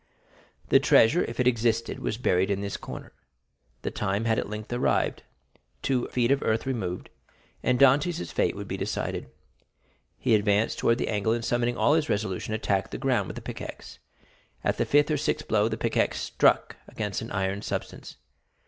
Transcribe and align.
The 0.69 0.79
treasure, 0.79 1.23
if 1.25 1.39
it 1.39 1.45
existed, 1.45 1.99
was 1.99 2.17
buried 2.17 2.49
in 2.49 2.61
this 2.61 2.75
corner. 2.75 3.13
The 3.83 3.91
time 3.91 4.25
had 4.25 4.39
at 4.39 4.49
length 4.49 4.73
arrived; 4.73 5.21
two 5.83 6.07
feet 6.07 6.31
of 6.31 6.41
earth 6.41 6.65
removed, 6.65 7.11
and 7.61 7.79
Dantès' 7.79 8.33
fate 8.33 8.55
would 8.55 8.67
be 8.67 8.77
decided. 8.77 9.29
He 10.17 10.33
advanced 10.33 10.79
towards 10.79 10.97
the 10.97 11.07
angle, 11.07 11.33
and 11.33 11.45
summoning 11.45 11.77
all 11.77 11.93
his 11.93 12.09
resolution, 12.09 12.55
attacked 12.55 12.89
the 12.89 12.97
ground 12.97 13.27
with 13.27 13.35
the 13.35 13.43
pickaxe. 13.43 13.99
At 14.63 14.79
the 14.79 14.85
fifth 14.85 15.11
or 15.11 15.17
sixth 15.17 15.47
blow 15.47 15.67
the 15.67 15.77
pickaxe 15.77 16.19
struck 16.19 16.77
against 16.87 17.21
an 17.21 17.29
iron 17.29 17.61
substance. 17.61 18.15